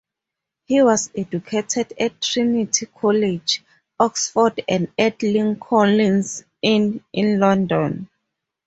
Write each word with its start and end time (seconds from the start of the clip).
He 0.65 0.81
was 0.81 1.11
educated 1.15 1.93
at 1.99 2.23
Trinity 2.23 2.87
College, 2.87 3.63
Oxford 3.99 4.59
and 4.67 4.87
at 4.97 5.21
Lincoln's 5.21 6.43
Inn 6.63 7.03
in 7.13 7.39
London. 7.39 8.09